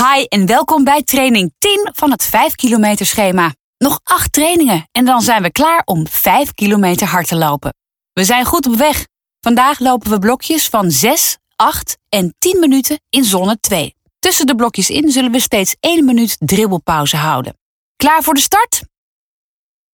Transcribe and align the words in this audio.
Hi 0.00 0.24
en 0.24 0.46
welkom 0.46 0.84
bij 0.84 1.02
training 1.02 1.52
10 1.58 1.90
van 1.92 2.10
het 2.10 2.24
5 2.24 2.54
kilometer 2.54 3.06
schema. 3.06 3.54
Nog 3.78 4.00
8 4.02 4.32
trainingen 4.32 4.88
en 4.92 5.04
dan 5.04 5.20
zijn 5.20 5.42
we 5.42 5.52
klaar 5.52 5.82
om 5.84 6.06
5 6.08 6.54
kilometer 6.54 7.06
hard 7.06 7.28
te 7.28 7.36
lopen. 7.36 7.74
We 8.12 8.24
zijn 8.24 8.44
goed 8.44 8.66
op 8.66 8.74
weg. 8.74 9.06
Vandaag 9.40 9.78
lopen 9.78 10.10
we 10.10 10.18
blokjes 10.18 10.68
van 10.68 10.90
6, 10.90 11.38
8 11.56 11.98
en 12.08 12.34
10 12.38 12.58
minuten 12.60 13.00
in 13.08 13.24
zone 13.24 13.58
2. 13.60 13.94
Tussen 14.18 14.46
de 14.46 14.54
blokjes 14.54 14.90
in 14.90 15.10
zullen 15.10 15.30
we 15.30 15.40
steeds 15.40 15.76
1 15.80 16.04
minuut 16.04 16.36
dribbelpauze 16.38 17.16
houden. 17.16 17.58
Klaar 17.96 18.22
voor 18.22 18.34
de 18.34 18.40
start? 18.40 18.82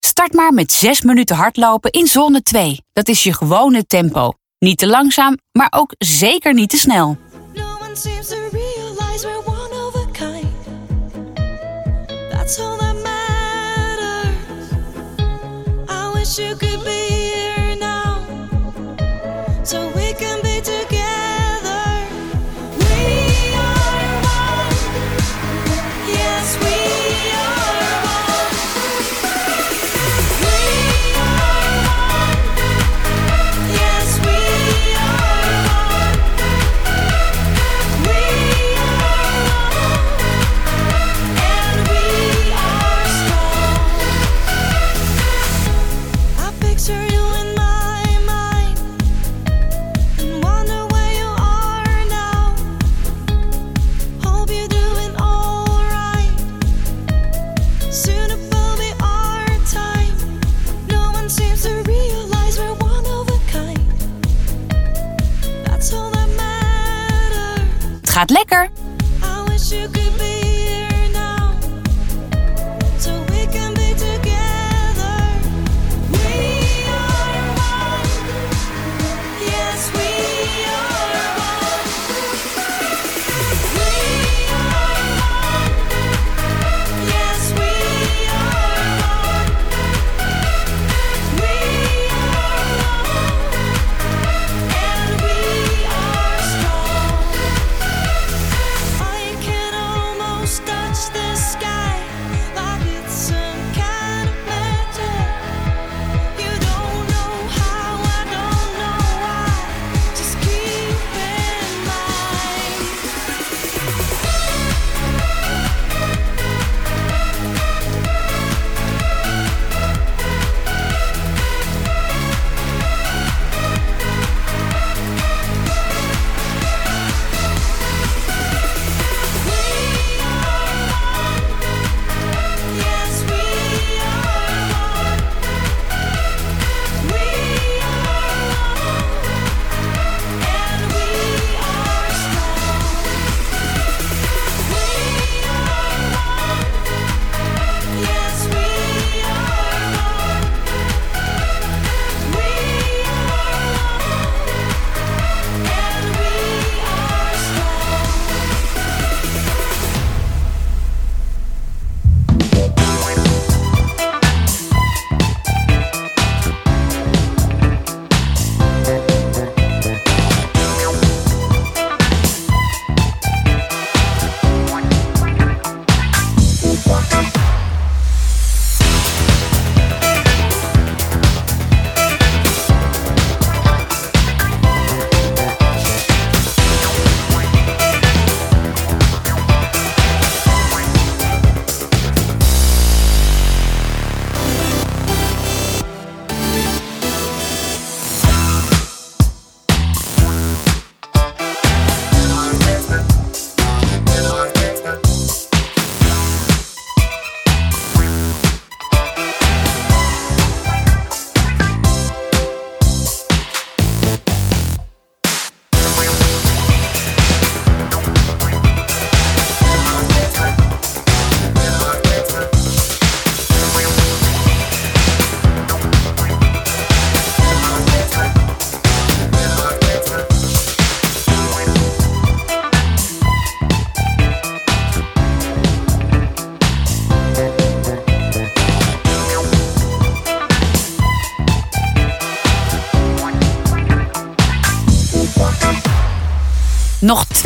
Start 0.01 0.33
maar 0.33 0.53
met 0.53 0.73
6 0.73 1.01
minuten 1.01 1.37
hardlopen 1.37 1.91
in 1.91 2.07
zone 2.07 2.43
2. 2.43 2.83
Dat 2.93 3.09
is 3.09 3.23
je 3.23 3.33
gewone 3.33 3.87
tempo. 3.87 4.33
Niet 4.59 4.79
te 4.79 4.87
langzaam, 4.87 5.39
maar 5.53 5.69
ook 5.71 5.95
zeker 5.99 6.55
niet 6.55 6.71
te 6.71 6.79
snel. 6.79 7.19
That's 12.47 12.61
all 12.61 12.77
that 12.77 12.95
matters. 13.03 14.71
I 15.89 16.13
wish 16.15 16.39
you 16.39 16.55
could 16.55 16.66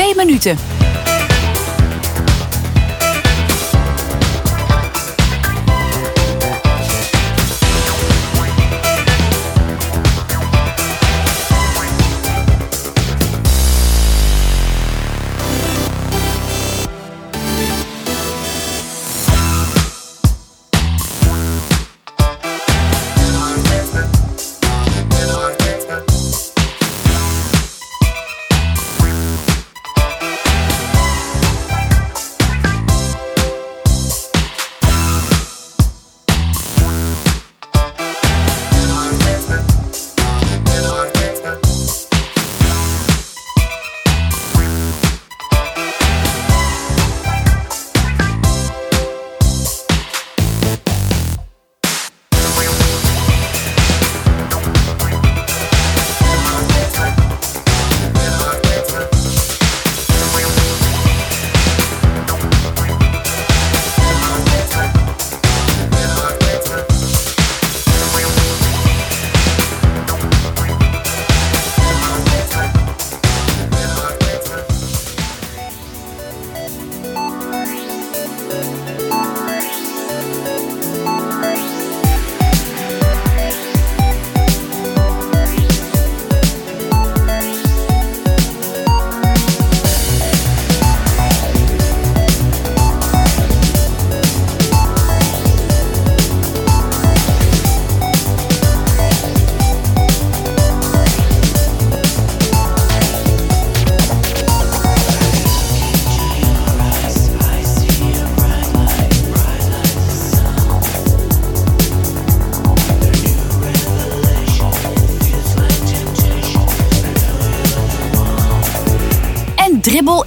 2 0.00 0.14
minuten. 0.14 0.80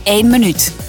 1 0.06 0.24
minuut. 0.30 0.83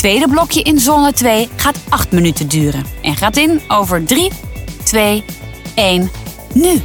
Tweede 0.00 0.28
blokje 0.28 0.62
in 0.62 0.78
zone 0.78 1.12
2 1.12 1.48
gaat 1.56 1.78
8 1.88 2.10
minuten 2.12 2.48
duren 2.48 2.84
en 3.02 3.16
gaat 3.16 3.36
in 3.36 3.60
over 3.68 4.04
3, 4.04 4.30
2, 4.84 5.24
1, 5.74 6.10
nu. 6.52 6.80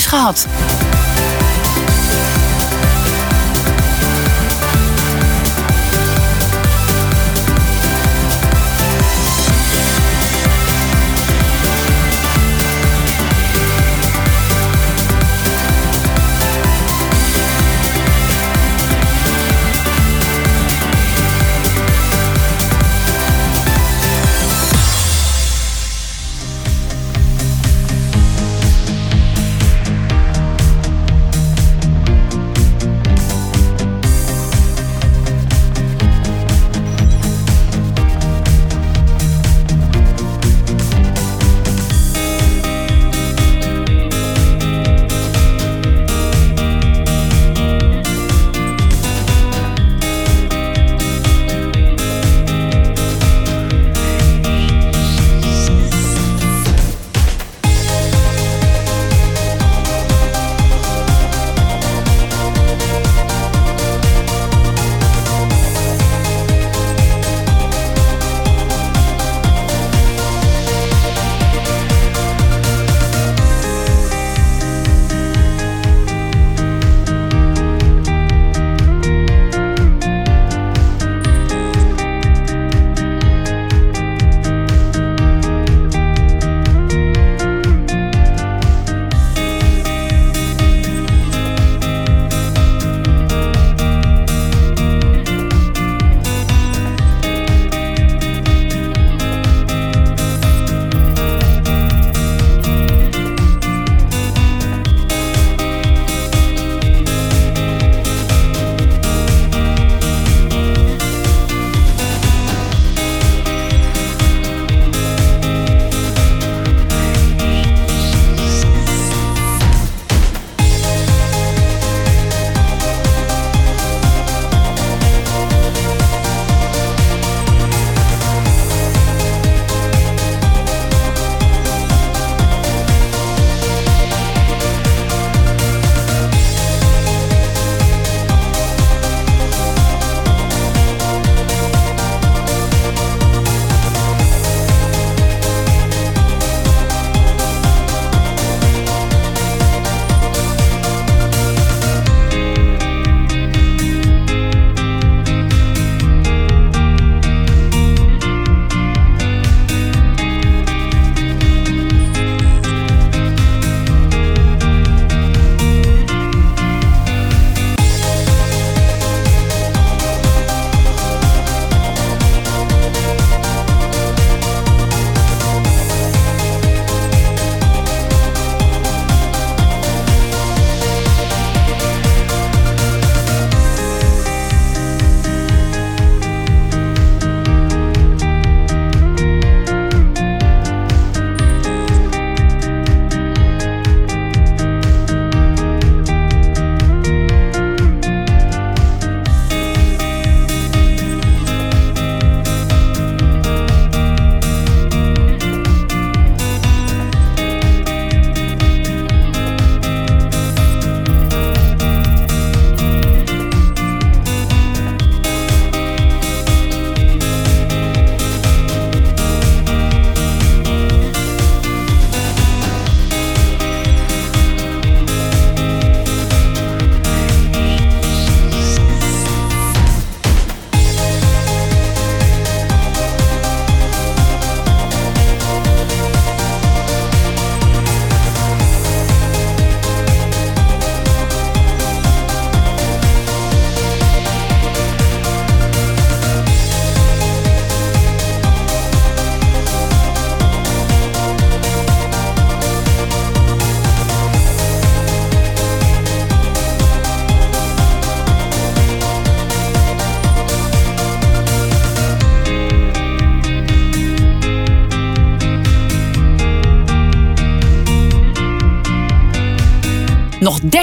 Gehad. 0.00 0.46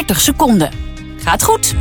30 0.05 0.22
seconden. 0.22 0.70
Gaat 1.24 1.43
goed. 1.43 1.75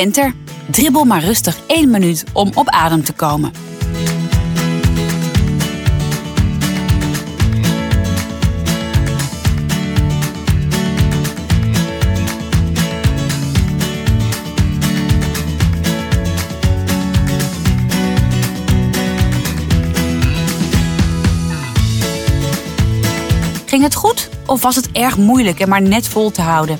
Bent 0.00 0.16
er. 0.16 0.34
Dribbel 0.70 1.04
maar 1.04 1.24
rustig 1.24 1.58
één 1.66 1.90
minuut 1.90 2.24
om 2.32 2.50
op 2.54 2.68
adem 2.68 3.04
te 3.04 3.12
komen. 3.12 3.52
Ging 23.66 23.82
het 23.82 23.94
goed 23.94 24.28
of 24.46 24.62
was 24.62 24.76
het 24.76 24.92
erg 24.92 25.16
moeilijk 25.16 25.60
en 25.60 25.68
maar 25.68 25.82
net 25.82 26.08
vol 26.08 26.30
te 26.30 26.42
houden? 26.42 26.78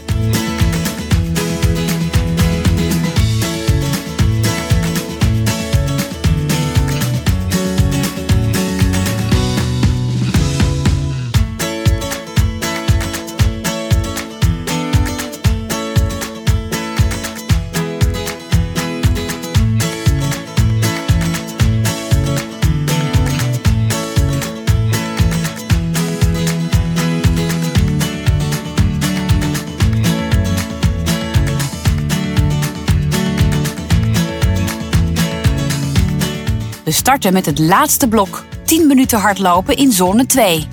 Starten 37.01 37.33
met 37.33 37.47
het 37.47 37.59
laatste 37.59 38.09
blok. 38.09 38.45
10 38.65 38.87
minuten 38.87 39.19
hardlopen 39.19 39.77
in 39.77 39.93
zone 39.93 40.27
2. 40.27 40.67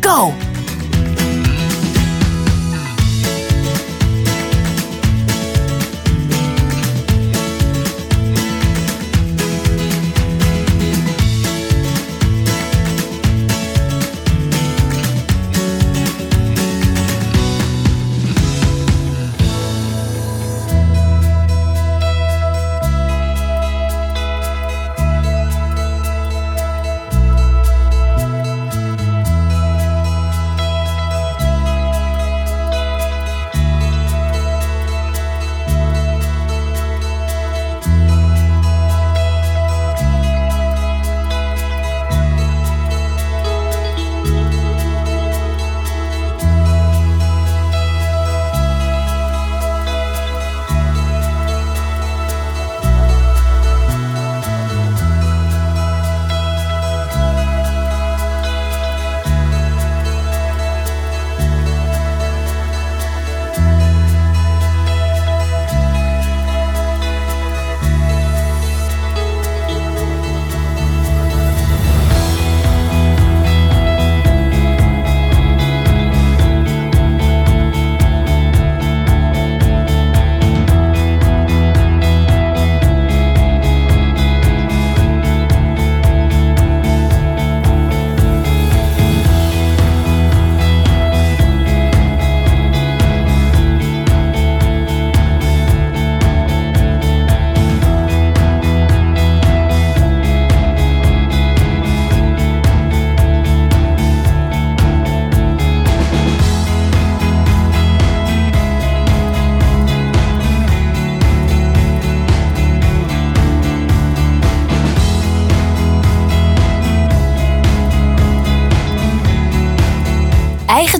Go! 0.00 0.32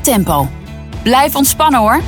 Tempo. 0.01 0.49
Blijf 1.03 1.35
ontspannen 1.35 1.81
hoor. 1.81 2.01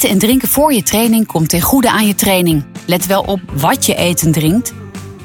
Eten 0.00 0.14
en 0.14 0.18
drinken 0.18 0.48
voor 0.48 0.72
je 0.72 0.82
training 0.82 1.26
komt 1.26 1.48
ten 1.48 1.60
goede 1.60 1.90
aan 1.90 2.06
je 2.06 2.14
training. 2.14 2.64
Let 2.86 3.06
wel 3.06 3.22
op 3.22 3.40
wat 3.52 3.86
je 3.86 3.98
eet 3.98 4.22
en 4.22 4.32
drinkt. 4.32 4.72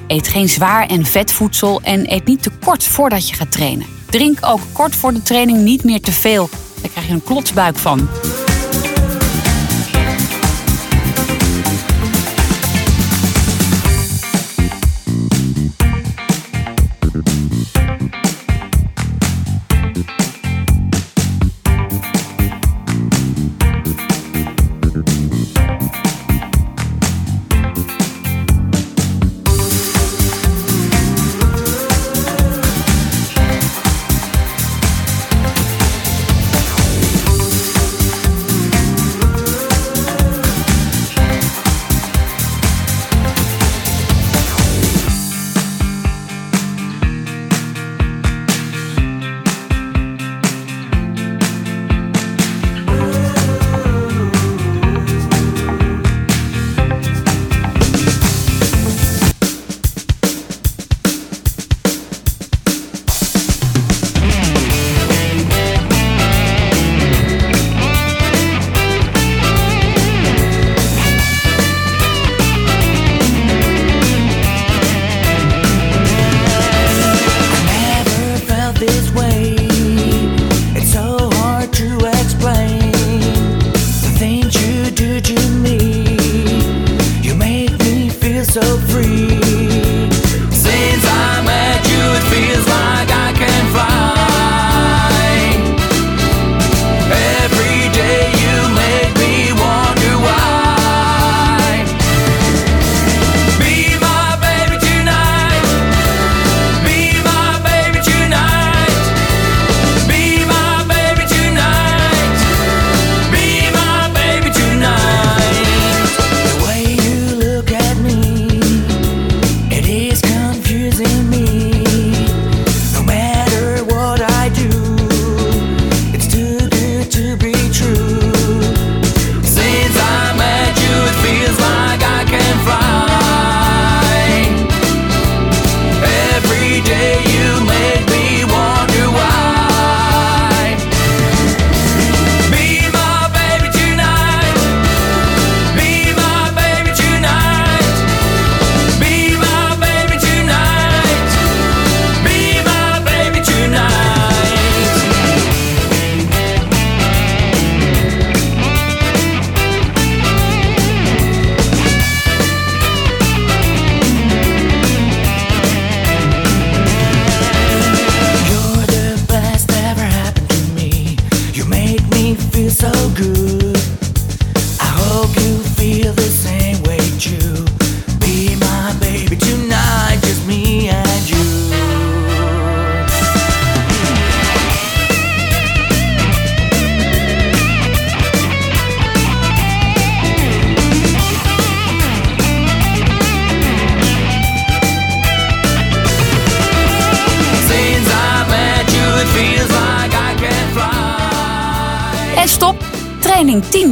Eet 0.08 0.28
geen 0.28 0.50
zwaar 0.50 0.88
en 0.88 1.06
vet 1.06 1.32
voedsel 1.32 1.82
en 1.82 2.14
eet 2.14 2.26
niet 2.26 2.44
te 2.44 2.52
kort 2.66 2.84
voordat 2.84 3.30
je 3.30 3.36
gaat 3.36 3.52
trainen. 3.52 3.86
Drink 4.10 4.38
ook 4.42 4.60
kort 4.72 4.96
voor 4.96 5.14
de 5.14 5.22
training 5.22 5.58
niet 5.58 5.84
meer 5.84 6.02
te 6.02 6.12
veel. 6.12 6.50
Daar 6.82 6.92
krijg 6.92 7.08
je 7.08 7.14
een 7.14 7.24
klotsbuik 7.24 7.78
van. 7.78 8.08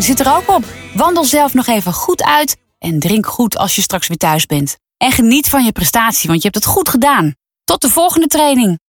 Training 0.03 0.17
10 0.17 0.17
zit 0.17 0.19
er 0.19 0.33
ook 0.35 0.57
op. 0.57 0.63
Wandel 0.95 1.23
zelf 1.23 1.53
nog 1.53 1.67
even 1.67 1.93
goed 1.93 2.23
uit 2.23 2.57
en 2.79 2.99
drink 2.99 3.25
goed 3.25 3.57
als 3.57 3.75
je 3.75 3.81
straks 3.81 4.07
weer 4.07 4.17
thuis 4.17 4.45
bent. 4.45 4.77
En 4.97 5.11
geniet 5.11 5.49
van 5.49 5.65
je 5.65 5.71
prestatie, 5.71 6.29
want 6.29 6.41
je 6.41 6.49
hebt 6.51 6.65
het 6.65 6.73
goed 6.73 6.89
gedaan. 6.89 7.35
Tot 7.63 7.81
de 7.81 7.89
volgende 7.89 8.27
training. 8.27 8.79